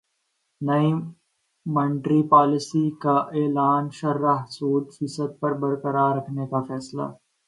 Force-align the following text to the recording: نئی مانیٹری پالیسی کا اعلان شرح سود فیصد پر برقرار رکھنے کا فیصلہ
نئی 0.61 0.87
مانیٹری 1.65 2.21
پالیسی 2.31 2.85
کا 3.03 3.15
اعلان 3.37 3.83
شرح 3.99 4.39
سود 4.49 4.85
فیصد 4.95 5.39
پر 5.39 5.51
برقرار 5.61 6.11
رکھنے 6.17 6.45
کا 6.51 6.61
فیصلہ 6.67 7.05